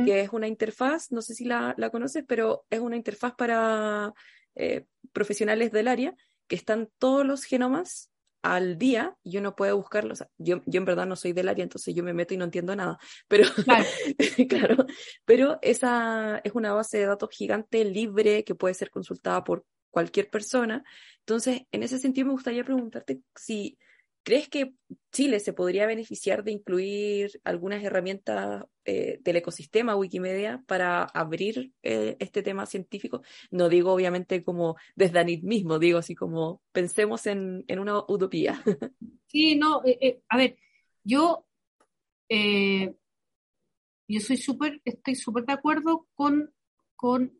[0.04, 4.12] que es una interfaz, no sé si la, la conoces, pero es una interfaz para
[4.54, 6.14] eh, profesionales del área
[6.46, 8.10] que están todos los genomas
[8.42, 10.24] al día y uno puede buscarlos.
[10.38, 12.76] Yo, yo en verdad no soy del área, entonces yo me meto y no entiendo
[12.76, 13.84] nada, pero Claro.
[14.48, 14.86] claro,
[15.24, 20.30] pero esa es una base de datos gigante, libre, que puede ser consultada por cualquier
[20.30, 20.84] persona.
[21.20, 23.78] Entonces, en ese sentido me gustaría preguntarte si
[24.26, 24.74] crees que
[25.12, 32.16] Chile se podría beneficiar de incluir algunas herramientas eh, del ecosistema Wikimedia para abrir eh,
[32.18, 33.22] este tema científico.
[33.52, 38.60] No digo obviamente como desde ANIT mismo, digo así como pensemos en, en una utopía.
[39.28, 40.56] Sí, no, eh, a ver,
[41.04, 41.46] yo,
[42.30, 46.54] yo soy súper, estoy súper de acuerdo con,
[46.94, 47.38] con,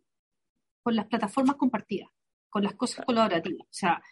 [0.83, 2.11] con las plataformas compartidas,
[2.51, 3.67] con las cosas colaborativas.
[3.67, 4.03] O sea,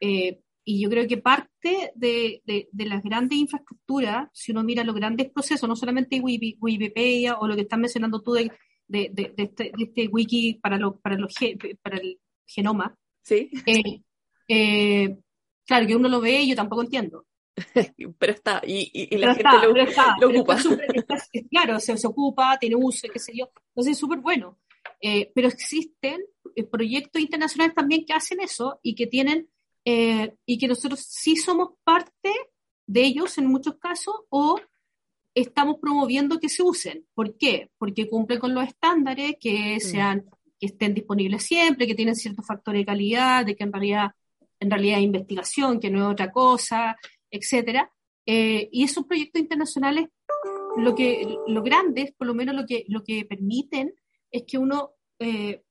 [0.00, 4.84] eh, y yo creo que parte de, de, de las grandes infraestructuras, si uno mira
[4.84, 8.50] los grandes procesos, no solamente Wiki- Wikipedia o lo que estás mencionando tú de,
[8.88, 11.32] de, este, este wiki para, los para, los,
[11.82, 14.02] para el genoma, Sí, eh,
[14.48, 15.18] eh,
[15.66, 17.26] claro que uno lo ve y yo tampoco entiendo.
[18.18, 20.56] pero está, y, y- y Pero la está, gente lo, está, lo ocupa.
[20.56, 21.16] está
[21.50, 23.50] claro, se, se ocupa, tiene uso, qué sé yo.
[23.68, 24.58] Entonces es súper bueno.
[25.02, 26.20] Eh, pero existen
[26.70, 29.48] proyectos internacionales también que hacen eso y que tienen,
[29.84, 32.32] eh, y que nosotros sí somos parte
[32.86, 34.60] de ellos en muchos casos o
[35.34, 37.06] estamos promoviendo que se usen.
[37.14, 37.70] ¿Por qué?
[37.78, 40.26] Porque cumplen con los estándares, que sean,
[40.58, 44.10] que estén disponibles siempre, que tienen ciertos factores de calidad, de que en realidad,
[44.58, 46.96] en realidad hay investigación, que no es otra cosa,
[47.30, 47.90] etcétera.
[48.26, 50.08] Eh, y esos proyectos internacionales,
[50.76, 53.94] lo que, lo grandes, por lo menos lo que, lo que permiten,
[54.30, 55.62] es que uno, eh,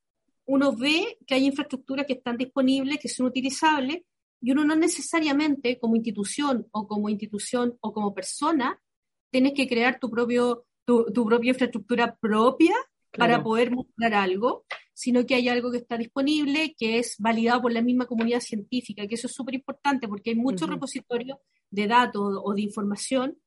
[0.49, 4.01] uno ve que hay infraestructuras que están disponibles, que son utilizables,
[4.41, 8.81] y uno no necesariamente como institución o como institución o como persona,
[9.29, 12.73] tienes que crear tu propio, tu, tu propia infraestructura propia
[13.15, 17.71] para poder mostrar algo, sino que hay algo que está disponible, que es validado por
[17.71, 20.73] la misma comunidad científica, que eso es súper importante porque hay muchos Ujú.
[20.73, 21.37] repositorios
[21.69, 23.37] de datos o de información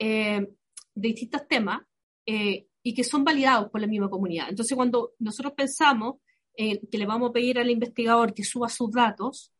[0.00, 0.44] eh,
[0.92, 1.82] de distintos temas
[2.26, 4.48] eh, y que son validados por la misma comunidad.
[4.48, 6.16] Entonces, cuando nosotros pensamos
[6.60, 9.52] eh, que le vamos a pedir al investigador que suba sus datos,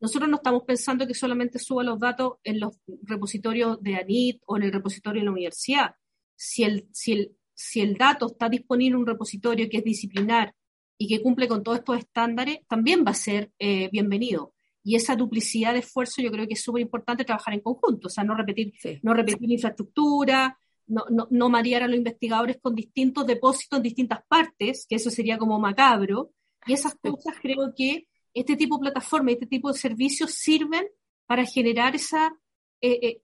[0.00, 4.56] nosotros no estamos pensando que solamente suba los datos en los repositorios de ANIT o
[4.56, 5.94] en el repositorio de la universidad.
[6.34, 10.54] Si el, si el, si el dato está disponible en un repositorio que es disciplinar
[10.96, 14.54] y que cumple con todos estos estándares, también va a ser eh, bienvenido.
[14.82, 18.10] Y esa duplicidad de esfuerzo yo creo que es súper importante trabajar en conjunto, o
[18.10, 18.98] sea, no repetir, Sí.
[19.02, 24.20] no repetir infraestructura, no, no, no marear a los investigadores con distintos depósitos en distintas
[24.26, 26.30] partes, que eso sería como macabro.
[26.68, 30.86] Y esas cosas creo que este tipo de plataformas, este tipo de servicios sirven
[31.26, 32.32] para generar esa,
[32.80, 33.22] eh, eh,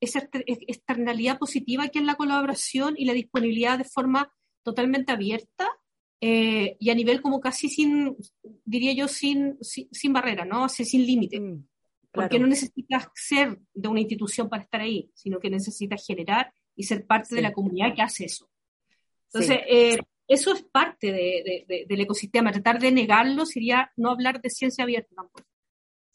[0.00, 5.68] esa exter- externalidad positiva que es la colaboración y la disponibilidad de forma totalmente abierta
[6.20, 8.16] eh, y a nivel como casi sin,
[8.64, 10.64] diría yo, sin, sin, sin barrera, ¿no?
[10.64, 11.40] Así, sin límite.
[11.40, 11.66] Mm,
[12.12, 16.84] Porque no necesitas ser de una institución para estar ahí, sino que necesitas generar y
[16.84, 18.50] ser parte de la comunidad que hace eso.
[19.28, 19.38] Sí.
[19.38, 22.52] Entonces, eh, eso es parte de- de- de- del ecosistema.
[22.52, 25.44] Tratar de negarlo sería no hablar de ciencia abierta tampoco.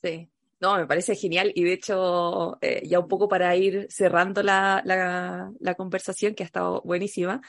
[0.01, 0.29] Sí,
[0.61, 4.81] no, me parece genial y de hecho, eh, ya un poco para ir cerrando la,
[4.85, 7.41] la, la conversación que ha estado buenísima,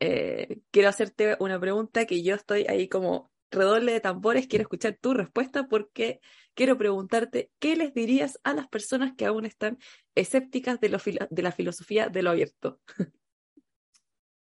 [0.00, 4.96] eh, quiero hacerte una pregunta que yo estoy ahí como redoble de tambores, quiero escuchar
[5.00, 6.20] tu respuesta porque
[6.54, 9.78] quiero preguntarte, ¿qué les dirías a las personas que aún están
[10.14, 10.98] escépticas de, lo
[11.30, 12.80] de la filosofía de lo abierto?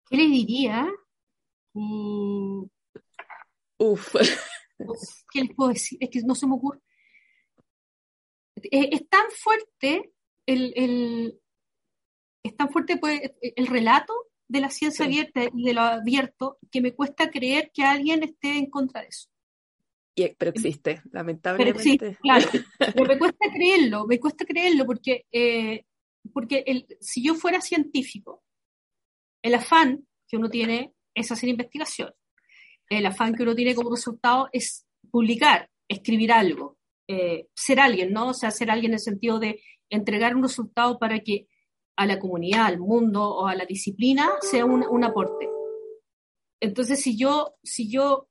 [0.08, 0.86] ¿Qué le diría?
[1.74, 2.64] Mm,
[3.78, 4.14] Uf,
[5.32, 5.98] ¿Qué les puedo decir?
[6.00, 6.80] Es que no se me ocurre.
[8.56, 10.12] Es, es tan fuerte
[10.46, 11.40] el, el-
[12.42, 14.14] es tan fuerte pues, el relato
[14.48, 15.10] de la ciencia Sí.
[15.12, 19.08] abierta y de lo abierto que me cuesta creer que alguien esté en contra de
[19.08, 19.28] eso.
[20.14, 22.18] Y- pero existe, Pero sí, lamentablemente.
[22.20, 22.48] claro.
[22.78, 25.84] Pero me cuesta creerlo, me cuesta creerlo porque, eh,
[26.32, 28.42] porque el, si yo fuera científico,
[29.42, 32.12] el afán que uno tiene es hacer investigación.
[32.88, 38.28] El afán que uno tiene como resultado es publicar, escribir algo, eh, ser alguien, ¿no?
[38.28, 41.48] O sea, ser alguien en el sentido de entregar un resultado para que
[41.96, 45.48] a la comunidad, al mundo o a la disciplina sea un, un aporte.
[46.60, 48.28] Entonces, si yo, si yo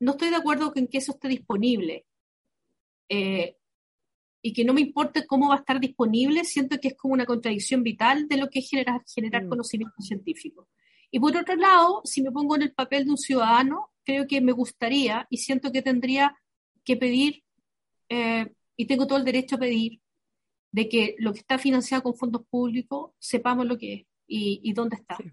[0.00, 2.06] no estoy de acuerdo con que eso esté disponible
[3.08, 3.56] eh,
[4.42, 7.26] y que no me importe cómo va a estar disponible, siento que es como una
[7.26, 9.48] contradicción vital de lo que es generar, generar Mm.
[9.48, 10.68] conocimiento científico.
[11.16, 14.42] Y por otro lado, si me pongo en el papel de un ciudadano, creo que
[14.42, 16.36] me gustaría y siento que tendría
[16.84, 17.42] que pedir,
[18.10, 20.02] eh, y tengo todo el derecho a pedir,
[20.72, 24.74] de que lo que está financiado con fondos públicos sepamos lo que es y, y
[24.74, 25.30] dónde está Sí.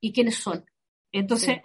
[0.00, 0.64] y quiénes son.
[1.12, 1.58] Entonces,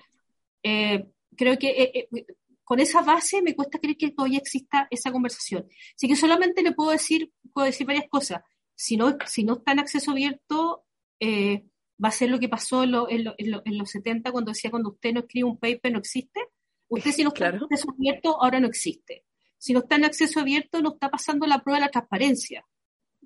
[0.61, 2.25] eh, creo que eh, eh,
[2.65, 5.65] con esa base me cuesta creer que todavía exista esa conversación.
[5.95, 8.41] Así que solamente le puedo decir, puedo decir varias cosas.
[8.75, 10.83] Si no, si no está en acceso abierto,
[11.21, 11.63] eh,
[12.03, 14.31] va a ser lo que pasó en, lo- en lo- en lo- en los 70
[14.31, 16.39] cuando decía cuando usted no escribe un paper no existe.
[16.87, 17.57] Usted si no está Claro.
[17.57, 19.25] en acceso abierto, ahora no existe.
[19.57, 22.65] Si no está en acceso abierto, no está pasando la prueba de la transparencia,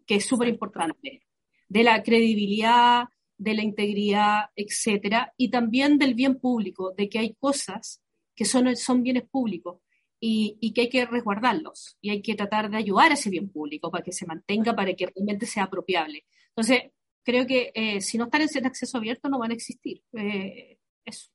[0.05, 1.21] que es súper importante,
[1.69, 3.05] de la credibilidad,
[3.37, 8.01] de la integridad, etcétera, y también del bien público, de que hay cosas
[8.35, 9.79] que son, son bienes públicos
[10.19, 13.49] y, y que hay que resguardarlos y hay que tratar de ayudar a ese bien
[13.49, 16.25] público para que se mantenga, para que realmente sea apropiable.
[16.49, 16.91] Entonces,
[17.23, 20.03] creo que eh, si no están en acceso abierto no van a existir.
[20.13, 21.29] Eh, eso.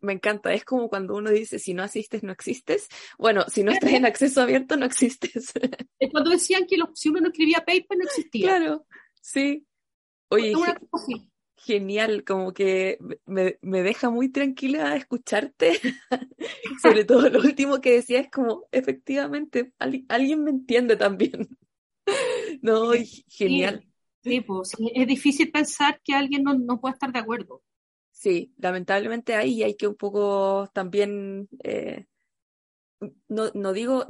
[0.00, 2.88] Me encanta, es como cuando uno dice, si no asistes, no existes.
[3.18, 5.52] Bueno, si no estás en acceso abierto, no existes.
[5.98, 8.46] Es cuando decían que los- si uno no escribía paper no existía.
[8.48, 8.86] Claro,
[9.22, 9.64] sí.
[10.28, 15.78] Oye, ge- genial, como que me, me deja muy tranquila escucharte.
[16.82, 21.48] Sobre todo lo último que decía es como, efectivamente, al- alguien me entiende también.
[22.62, 22.90] No,
[23.28, 23.80] genial.
[23.82, 23.89] Sí,
[24.22, 27.62] pues sí, es difícil pensar que alguien no, no pueda estar de acuerdo.
[28.12, 32.06] Sí, lamentablemente ahí hay que un poco también, eh,
[33.28, 34.06] no, no digo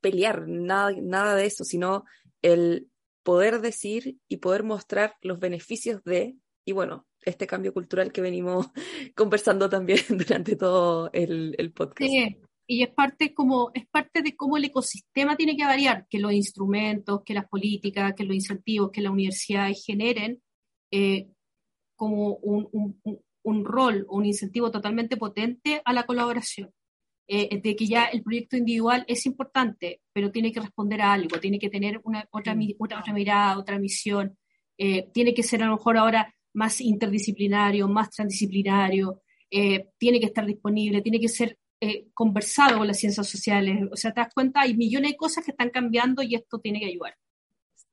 [0.00, 2.04] pelear, nada, nada de eso, sino
[2.42, 2.90] el
[3.22, 8.66] poder decir y poder mostrar los beneficios de, y bueno, este cambio cultural que venimos
[9.16, 12.10] conversando también durante todo el, el podcast.
[12.10, 16.18] Sí, y es parte como, es parte de cómo el ecosistema tiene que variar, que
[16.18, 20.42] los instrumentos, que las políticas, que los incentivos, que las universidades generen
[20.90, 21.28] eh,
[21.96, 22.68] como un,
[23.42, 26.70] un- rol o un incentivo totalmente potente a la colaboración.
[27.26, 31.40] Eh, de que ya el proyecto individual es importante, pero tiene que responder a algo,
[31.40, 34.36] tiene que tener una otra, otra, otra mirada, otra misión,
[34.76, 40.26] eh, tiene que ser a lo mejor ahora más interdisciplinario, más transdisciplinario, eh, tiene que
[40.26, 43.88] estar disponible, tiene que ser eh, conversado con las ciencias sociales.
[43.92, 46.80] O sea, te das cuenta, hay millones de cosas que están cambiando y esto tiene
[46.80, 47.16] que ayudar.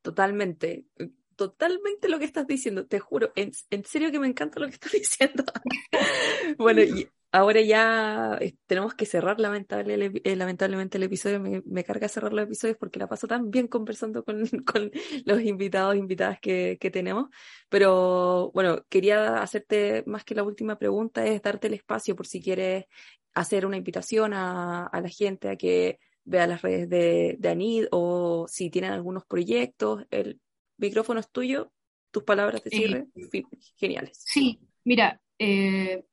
[0.01, 0.85] Totalmente,
[1.35, 4.73] totalmente lo que estás diciendo, te juro, en, en serio que me encanta lo que
[4.73, 5.43] estás diciendo.
[6.57, 11.39] Bueno, y ahora ya eh, tenemos que cerrar lamentable, el epi- eh, lamentablemente el episodio,
[11.39, 14.91] me, me carga cerrar los episodios porque la paso tan bien conversando con, con
[15.25, 17.29] los invitados e invitadas que, que tenemos,
[17.69, 22.41] pero bueno, quería hacerte más que la última pregunta, es darte el espacio por si
[22.41, 22.85] quieres
[23.33, 27.87] hacer una invitación a, a la gente a que vea las redes de, de ANID
[27.91, 30.39] o si tienen algunos proyectos, el
[30.77, 31.71] micrófono es tuyo,
[32.11, 34.17] tus palabras de cierre, fin- geniales.
[34.25, 36.03] Sí, mira, eh,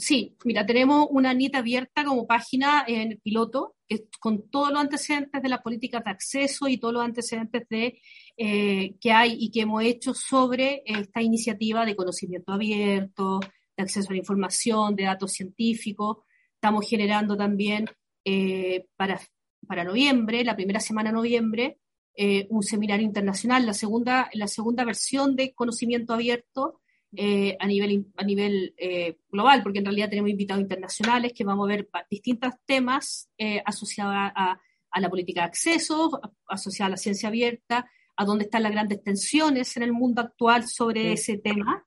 [0.00, 4.80] Sí, mira, tenemos una Anita abierta como página en el piloto, que con todos los
[4.80, 8.00] antecedentes de las políticas de acceso y todos los antecedentes de
[8.36, 13.40] eh, que hay y que hemos hecho sobre esta iniciativa de conocimiento abierto,
[13.76, 16.18] de acceso a la información, de datos científicos.
[16.54, 17.86] Estamos generando también
[18.24, 19.20] eh, para,
[19.66, 21.78] para noviembre, la primera semana de noviembre,
[22.14, 26.80] eh, un seminario internacional, la segunda, la segunda versión de conocimiento abierto
[27.16, 31.66] eh, a nivel, a nivel eh, global, porque en realidad tenemos invitados internacionales que vamos
[31.66, 36.96] a ver distintos temas eh, asociados a, a, la política de acceso, asociados a la
[36.96, 41.32] ciencia abierta, a dónde están las grandes tensiones en el mundo actual sobre sí.
[41.32, 41.86] ese tema.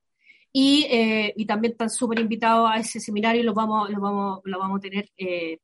[0.52, 4.40] Y, eh, y, también están súper invitados a ese seminario y lo vamos, lo vamos,
[4.44, 5.60] lo vamos a tener, eh,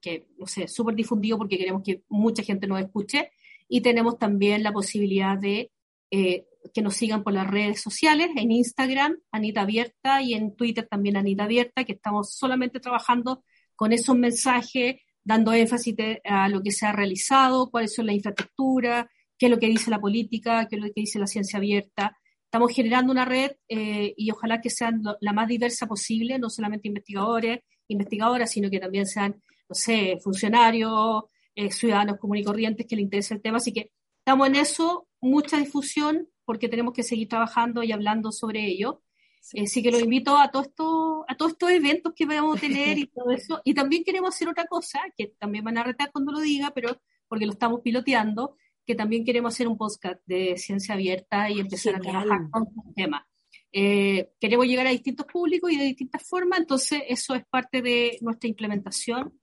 [0.00, 3.30] que, no sé, súper difundido porque queremos que mucha gente nos escuche.
[3.68, 5.70] Y tenemos también la posibilidad de
[6.10, 10.86] eh, que nos sigan por las redes sociales, en Instagram, Anita Abierta, y en Twitter
[10.88, 13.42] también Anita Abierta, que estamos solamente trabajando
[13.74, 15.94] con esos mensajes, dando énfasis
[16.24, 19.06] a lo que se ha realizado, cuáles son las infraestructuras,
[19.38, 22.16] qué es lo que dice la política, qué es lo que dice la ciencia abierta.
[22.44, 26.48] Estamos generando una red eh, y ojalá que sean lo, la más diversa posible, no
[26.48, 32.86] solamente investigadores, investigadoras, sino que también sean, no sé, funcionarios, eh, ciudadanos comunes y corrientes
[32.86, 33.58] que les interese el tema.
[33.58, 38.64] Así que estamos en eso, mucha difusión, porque tenemos que seguir trabajando y hablando sobre
[38.64, 39.02] ello.
[39.40, 42.56] Sí, eh, sí que los invito a, todo esto, a todos estos eventos que vamos
[42.56, 43.60] a tener y todo eso.
[43.64, 46.98] Y también queremos hacer otra cosa, que también van a retar cuando lo diga, pero
[47.28, 51.96] porque lo estamos piloteando, que también queremos hacer un podcast de ciencia abierta y empezar
[51.96, 53.28] a trabajar con el tema.
[53.72, 58.16] Eh, queremos llegar a distintos públicos y de distintas formas, entonces eso es parte de
[58.20, 59.38] nuestra implementación.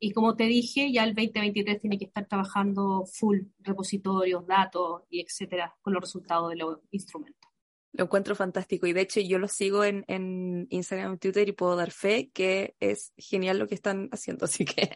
[0.00, 5.20] Y como te dije, ya el 2023 tiene que estar trabajando full repositorios, datos y
[5.20, 7.50] etcétera, con los resultados de los instrumentos.
[7.92, 11.52] Lo encuentro fantástico y de hecho yo lo sigo en, en Instagram y Twitter y
[11.52, 14.90] puedo dar fe que es genial lo que están haciendo, así que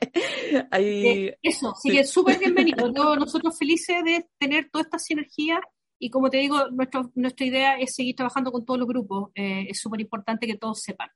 [0.71, 1.33] ahí...
[1.43, 2.87] Eso, sí, es súper bienvenido.
[3.17, 5.61] nosotros felices de tener toda esta sinergia
[5.99, 9.31] y como te digo, nuestro, nuestra idea es seguir trabajando con todos los grupos.
[9.37, 11.09] Eh, es súper importante que todos sepan.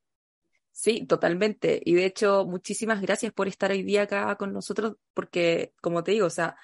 [0.79, 1.81] Sí, totalmente.
[1.87, 6.11] Y de hecho, muchísimas gracias por estar hoy día acá con nosotros, porque, como te
[6.13, 6.55] digo, o sea,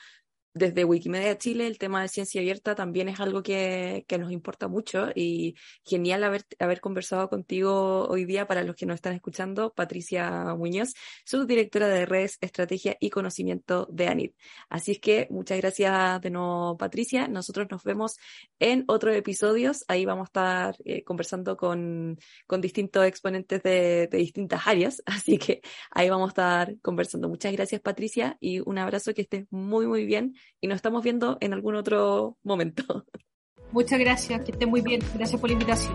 [0.54, 4.68] desde Wikimedia Chile el tema de ciencia abierta también es algo que, que, nos importa
[4.68, 9.72] mucho y genial haber, haber conversado contigo hoy día para los que nos están escuchando,
[9.72, 10.92] Patricia Muñoz,
[11.24, 14.34] subdirectora de redes, estrategia y conocimiento de ANIT.
[14.68, 17.28] Así es que muchas gracias de nuevo, Patricia.
[17.28, 18.18] Nosotros nos vemos
[18.58, 19.84] en otros episodios.
[19.88, 25.02] Ahí vamos a estar eh, conversando con, con distintos exponentes de, de distintas áreas.
[25.06, 27.28] Así que ahí vamos a estar conversando.
[27.28, 31.38] Muchas gracias, Patricia, y un abrazo que estés muy, muy bien y nos estamos viendo
[31.40, 33.06] en algún otro momento.
[33.72, 35.00] Muchas gracias, que esté muy bien.
[35.14, 35.94] Gracias por la invitación.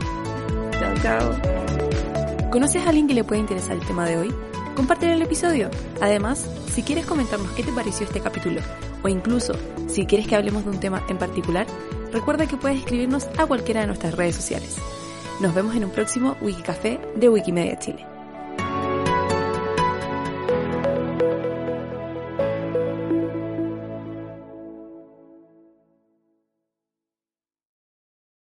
[0.71, 2.49] Chao, chao.
[2.51, 4.33] ¿Conoces a alguien que le puede interesar el tema de hoy?
[4.75, 5.69] Comparte el episodio.
[6.01, 8.61] Además, si quieres comentarnos qué te pareció este capítulo,
[9.03, 9.53] o incluso
[9.87, 11.67] si quieres que hablemos de un tema en particular,
[12.11, 14.77] recuerda que puedes escribirnos a cualquiera de nuestras redes sociales.
[15.39, 18.16] Nos vemos en un próximo Wikicafé de Wikimedia Chile.